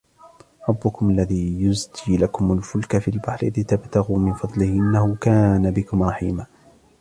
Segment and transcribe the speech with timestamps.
[0.69, 6.45] رَبُّكُمُ الَّذِي يُزْجِي لَكُمُ الْفُلْكَ فِي الْبَحْرِ لِتَبْتَغُوا مِنْ فَضْلِهِ إِنَّهُ كَانَ بِكُمْ رَحِيمًا